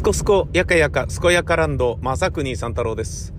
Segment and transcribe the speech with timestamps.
[0.00, 3.34] すこすこやかやかすこやかランド正国三太郎です。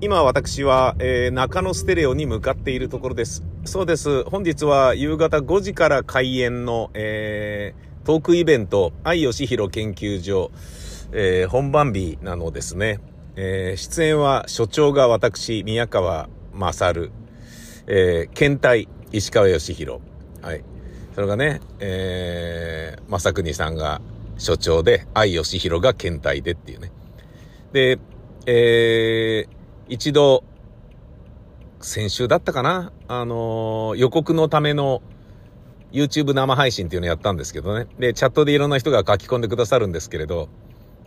[0.00, 3.42] 今私は、えー、中野ステレオに向かっているところです。
[3.64, 4.22] そうです。
[4.26, 10.52] 本日は夕方5時から開演の、えー、トークイベント愛義弘研究所、
[11.10, 13.00] えー、本番日なのですね、
[13.34, 17.10] えー、出演は所長が私宮川勝
[17.88, 20.00] えー、検体石川義弘
[20.42, 20.62] はい。
[21.16, 24.00] それがね、えー、正国さんが
[24.38, 26.92] 所長で、愛義弘が検体でっていうね。
[27.72, 27.98] で、
[28.46, 29.56] えー、
[29.88, 30.44] 一度、
[31.80, 32.92] 先週だったかな？
[33.06, 35.02] あのー、予告のための
[35.92, 37.86] YouTube 生配信っていうのやったんですけどね。
[37.98, 40.48] で、チャットでいろんな人が書き込んでくださるんですけれど、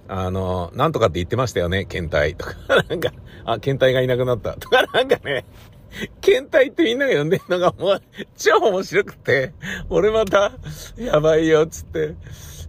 [0.07, 2.55] あのー、なんとかって言ってましたよね、検体とか。
[2.87, 3.11] なんか、
[3.45, 5.45] あ、検体がいなくなったとか、なんかね、
[6.21, 8.01] 検体ってみんなが呼んでるのがもう
[8.37, 9.53] 超面白くて、
[9.89, 10.51] 俺また、
[10.97, 12.15] やばいよ、つって。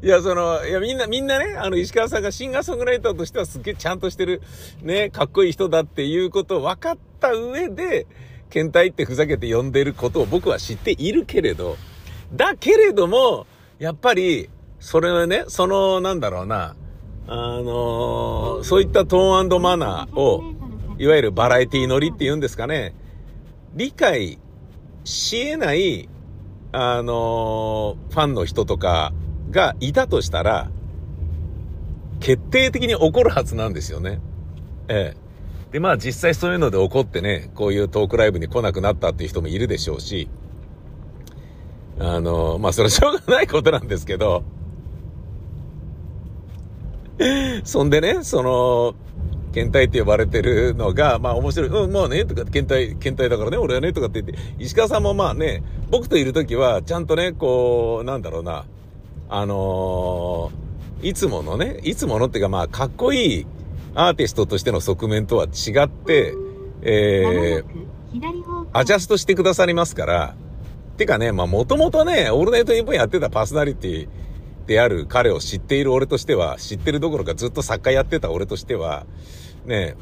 [0.03, 4.41] いや、その、いや、みんな、みんなね、あの、石川さんがシンガーソングライターとしてはすっげえちゃんとしてる、
[4.83, 8.07] ね、かっこいい人だっていうことを分かった上で、
[8.49, 11.77] 検体ってふざけて呼んでることを僕は知っているけれど、
[12.33, 13.47] だけれども、
[13.79, 14.49] やっぱり、
[14.79, 16.75] それはね、その、なんだろうな、
[17.27, 20.43] あの、そういったトーンマナーを、
[20.99, 22.95] いわゆるバラエティー乗りって言うんですかね、
[23.75, 24.39] 理解
[25.05, 26.09] し得ない、
[26.73, 29.13] あのー、ファンの人とか、
[29.51, 30.71] がいたとしたら、
[32.21, 34.21] 決定的に起こるはずなんですよね。
[34.89, 35.73] ええ。
[35.73, 40.29] で、まあ実際そういうので起こってね、こういうトークライブに来なくなったっていう人もいるでしょうし、
[41.99, 44.43] あの、まあそれはしょうがないことなんですけど、
[47.65, 48.95] そんでね、その、
[49.53, 51.69] 検体って呼ばれてるのが、まあ面白い。
[51.69, 58.65] うん、まあね、とか、検体、検体だからね、俺はね、とかって言って、石川さんもまあね、僕といるときは、ちゃんとね、こう、なんだろうな、
[59.29, 63.47] あのー、いつものね、いつものっていうかまあ、かっこいい
[63.95, 66.35] アーティストとしての側面とは違って、
[66.83, 70.35] えー、アジャストしてくださりますから、
[70.97, 74.09] てかね、まあもともとね、オールナイトニッポンやってたパーソナリティ
[74.67, 79.07] である彼を知っている俺としては、知ってるどころかずっと作家やってた俺としては、
[79.67, 79.97] ね、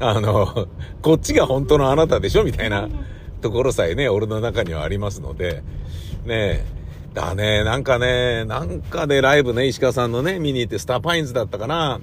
[0.00, 0.68] あの、
[1.02, 2.88] こっちが本当のあなたでしょみたいな
[3.40, 5.62] ところさえね、俺の中にはありますので、
[6.24, 6.64] ね、
[7.12, 12.00] だね、なんかね、なんかでライブね、石川さんのね、見に行ってスターパインズだったかな、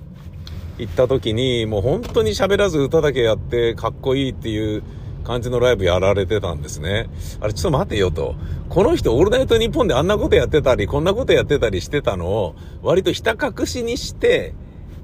[0.78, 4.84] 行った時に、もう本当に喋らず歌だけやってかっこいいっていう
[5.24, 7.10] 感じのライブやられてたんですね。
[7.40, 8.36] あれ、ちょっと待てよと。
[8.70, 14.54] この人、オールナイトニッポンであんなことやってたり、こんなことやってたりしてたのを、割とひた隠しにして、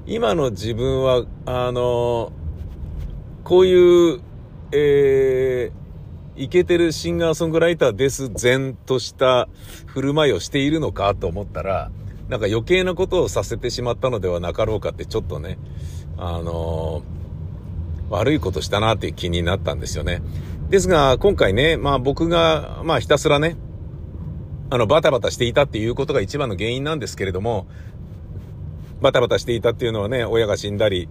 [0.06, 2.32] 今の自分は、あの、
[3.44, 4.22] こういう、
[4.72, 9.48] えー、イケてるシンガーソングライターです前とした
[9.86, 11.90] 振る舞いをしているのかと思ったら、
[12.30, 15.58] なんか余計なことをさせてしまったのではなかろうかってちょっとね、
[16.18, 17.18] あのー、
[18.10, 20.22] 悪いことしたなっていう気になったんですよね。
[20.70, 23.56] ですが、今回ね、まあ僕が、まあひたすらね、
[24.70, 27.68] あの、バタバタしていたっていうことが一番の原因なんですけれども、
[29.02, 31.08] バタバタしていたっていうのはね、親が死んだり、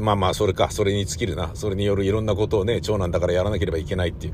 [0.00, 1.50] まあまあ、それか、それに尽きるな。
[1.54, 4.32] それによるいろんなことをね、長男だからやらなければいけないっていう。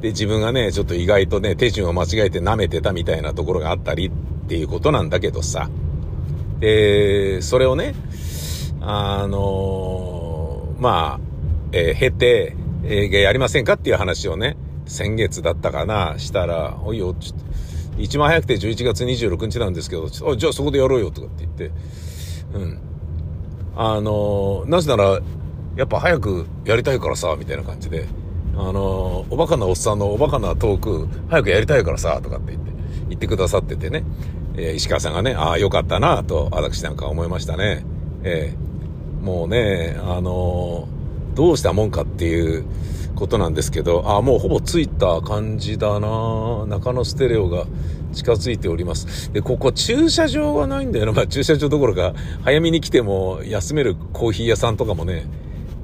[0.00, 4.10] で、自分がね、ちょっと意外とね、手順を間違えて舐めてたみたいなところがあったりっ
[4.48, 5.68] ていうことなんだけどさ。
[6.60, 7.94] で、それをね、
[8.80, 10.17] あのー、
[10.78, 11.20] まあ、
[11.72, 14.56] えー、経て、えー、やりませんかっていう話をね、
[14.86, 17.44] 先月だったかな、したら、おいよ、ちょっと、
[17.98, 21.72] 一番早くて11月26日なんですけど、じゃあそこでやろうよとかって言って、
[22.54, 22.78] うん。
[23.76, 25.20] あの、なぜなら、
[25.76, 28.06] やっぱ早くやりたいからさ、みたいな感じで、
[28.56, 32.72] あの、おバカなおっさんのおバカなトーク、早くやりたいからさ、とかって言って、
[33.10, 34.04] 言ってくださっててね、
[34.56, 37.84] えー、石川さんがね、ああ、よかったな、と、私なんか思いましたね。
[38.24, 38.67] えー、
[39.20, 40.88] もうね、あの
[41.34, 42.64] どうしたもんかっていう
[43.14, 47.66] ことなんですけど、あ、もうほぼ着いた感じだな中野ステレオが
[48.12, 49.32] 近づいております。
[49.32, 51.12] で、ここ駐車場がないんだよな。
[51.12, 55.26] まあ駐車場どころか、早めに来ても休めるコーヒー屋さんとかもね、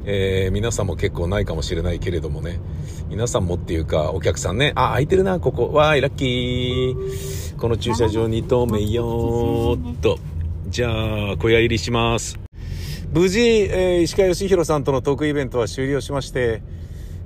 [0.06, 2.60] えー、皆さんも結構ないかもしれないけれどもね。
[3.08, 5.72] 皆さんもっていうか、お客さんね、あ、空いてるな、ここ。
[5.72, 7.56] わーい、ラッキー。
[7.58, 10.18] この駐車場に止めよーっと。
[10.68, 10.88] じゃ
[11.32, 12.43] あ、小屋入りします。
[13.14, 16.64] 無事、えー、石川義弘さんとのトークイベントは終了しまして、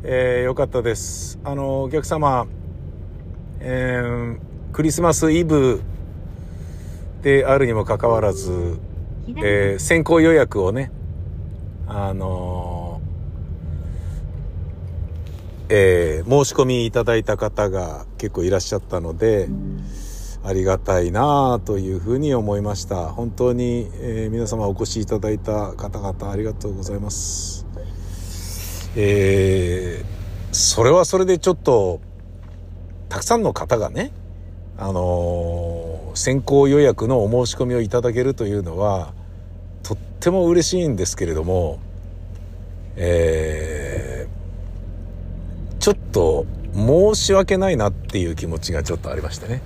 [0.03, 1.39] えー、よかったです。
[1.45, 2.47] あの、お客様、
[3.61, 4.39] えー、
[4.71, 5.81] クリスマスイブ
[7.23, 8.79] であるにもかかわらず、
[9.29, 10.93] えー、先行予約をね、
[11.87, 19.49] あのー、えー、申し込みいただいた方が結構いらっしゃったので、
[20.45, 27.67] ありがたいなというふうに思いました本当に、えー、皆様お越しいただいた方々ありがとうございます
[28.97, 32.01] えー、それはそれでちょっと
[33.09, 34.13] たくさんの方がね
[34.77, 39.13] あのー、先行予約のお申し込みをいただけるというのは
[39.83, 41.81] とっても嬉しいんですけれども
[43.01, 49.63] えー、ちょっと申し訳ないなっていう気持ちがちょっとありましてね。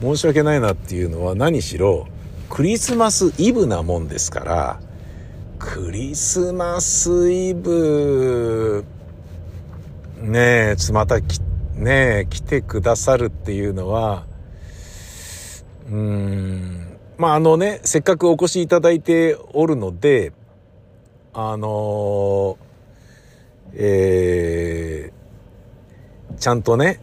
[0.00, 2.06] 申し訳ないなっていうのは何しろ
[2.48, 4.80] クリスマスイブなもんですから、
[5.60, 8.84] クリスマスイブ、
[10.20, 11.38] ねえ、またき、
[11.76, 14.26] ねえ、来てくださるっていうのは、
[15.88, 20.32] うーん、まああのね、せっかくお越しいただいておるので、
[21.32, 22.56] あのー、
[23.74, 27.00] えー、ちゃんとね、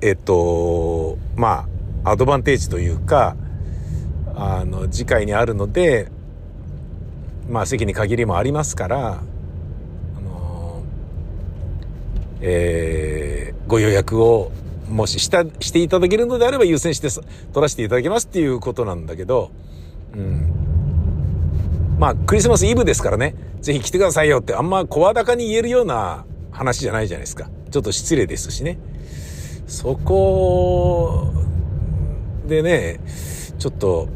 [0.00, 1.77] えっと、まあ、
[2.10, 3.36] アドバンテージというか、
[4.34, 6.10] あの、次回にあるので、
[7.48, 9.22] まあ、席に限りもありますから、
[10.16, 10.82] あの、
[12.40, 14.52] えー、ご予約を
[14.88, 19.50] もしした、していただけるのであれば優先して取らせていただきますっていうことなんだけど、
[20.14, 20.52] うん。
[21.98, 27.50] まあ、クリスマスイブですからね、ぜひ来てくださいよってあんま声高に言えるような話じゃないじゃないですか。
[27.70, 28.78] ちょっと失礼ですしね。
[29.66, 31.32] そこ
[32.48, 32.98] でね、
[33.58, 34.08] ちょっと、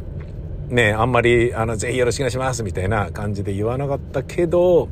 [0.68, 4.88] ね、あんまり、あの、ぜひよろしくお願いしますみたいな感じで言わなかったけど、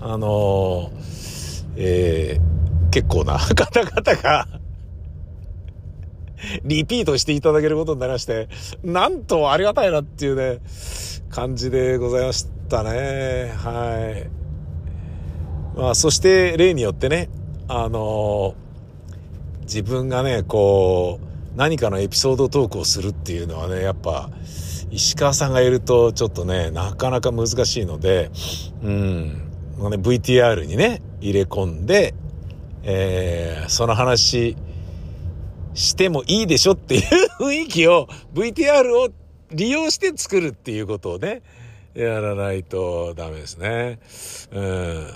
[0.00, 0.90] あの、
[1.76, 4.48] えー、結構な 方々が
[6.64, 8.48] リピートしていただけることになりまして、
[8.82, 10.60] なんとありがたいなっていうね、
[11.28, 13.52] 感じでございましたね。
[13.56, 14.26] は
[15.76, 15.78] い。
[15.78, 17.28] まあ、そして例によってね、
[17.68, 21.27] あのー、自分がね、こう、
[21.58, 24.30] 何かのエピソードトークをするっていうのはね、やっぱ、
[24.92, 28.30] 石川さんがいるとちょっとね、なかなか難しいので、
[28.80, 32.14] うん、まあね、VTR にね、入れ込んで、
[32.84, 34.56] えー、その話
[35.74, 37.02] してもいいでしょっていう
[37.40, 39.08] 雰囲気を VTR を
[39.50, 41.42] 利用して作るっていうことをね、
[41.94, 43.98] やらないとダメですね。
[44.52, 45.06] うん。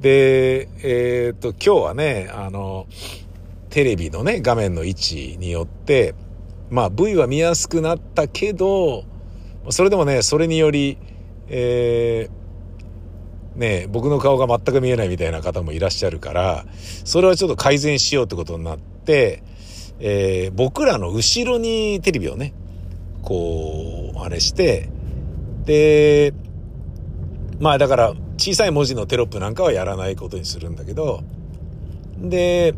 [0.00, 2.86] で、えー、っと、今日はね、あの、
[3.70, 6.14] テレビのね、画面の位置によって、
[6.70, 9.04] まあ V は見やすくなったけど、
[9.70, 10.98] それでもね、それにより、
[11.48, 16.64] えー、ね、僕の顔が全く見えないみたいな方もいらっしゃるから、
[17.04, 19.42] それはちょっと改善しようってことになって、
[20.00, 22.54] えー、僕らの後ろにテレビをね、
[23.22, 24.88] こう、あれして、
[25.64, 26.32] で、
[27.58, 31.22] まあだから小さい文字のテロップなんかはやらないことにするんだけど、
[32.16, 32.74] で、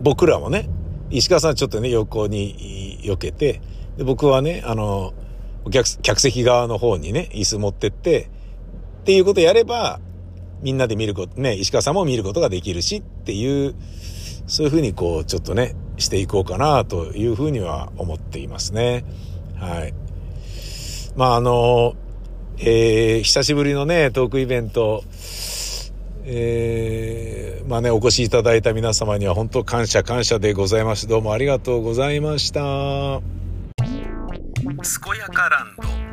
[0.00, 0.68] 僕らもね、
[1.10, 3.60] 石川さんちょっとね、横に避けて、
[3.96, 5.14] で僕はね、あの、
[5.70, 8.28] 客客席側の方にね、椅子持ってって、
[9.02, 10.00] っていうことやれば、
[10.62, 13.74] みんなで見ること、ね、石川さんも見ることができるしっていう、
[14.46, 19.04] そういうふうにこう、ちょっとね、していこうかなというふうには思っていますね。
[19.56, 19.94] はい。
[21.16, 21.94] まああの、
[22.58, 25.02] えー、久しぶりのね、トークイベント、
[26.28, 31.06] えー、まあね、お越しいただいた皆様には本当感謝感謝でございます。
[31.06, 33.20] どうもありがとうございました。
[34.66, 36.05] 健やかランド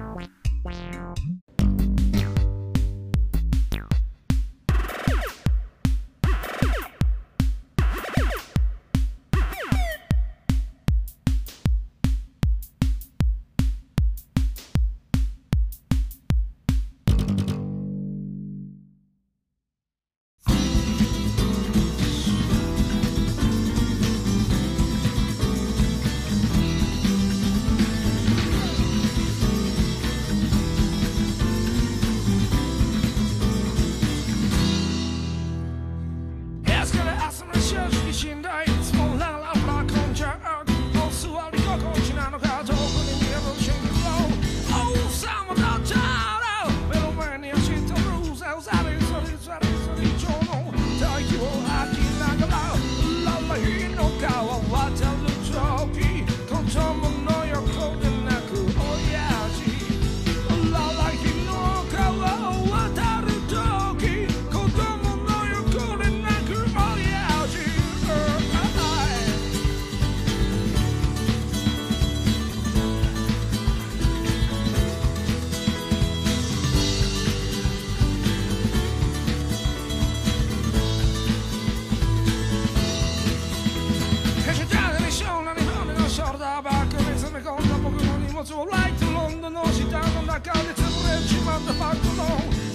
[88.55, 92.23] ンドの下の中で潰れちまったバックの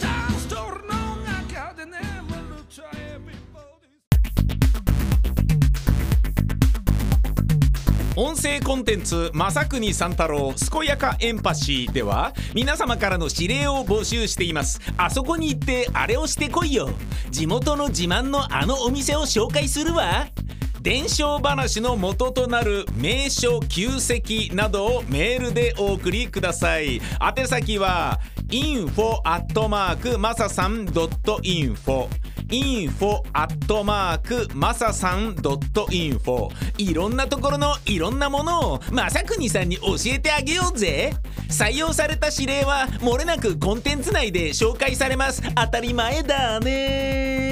[0.01, 0.95] ダンストールの
[1.25, 3.39] 中で眠ると everybody
[8.17, 14.81] 音声コンテンツ「正国三太郎健やかエンパシー」では皆様からの指令を募集しています。
[14.97, 16.91] あそこに行ってあれをしてこいよ。
[17.31, 20.27] 地元の自慢のあのお店を紹介するわ。
[20.89, 27.03] 伝承話の元となる名所旧跡などをメールでお送りください。
[27.21, 28.19] 宛先は
[28.49, 32.09] info アットマークマサさん .info
[32.49, 41.13] info アットマークマサさん .info いろんなところのいろんなものをまさくにさんに教えてあげようぜ。
[41.51, 45.43] 採用された指令は漏れなくコンテンツ内で紹介されます。
[45.55, 47.48] 当たり前だね。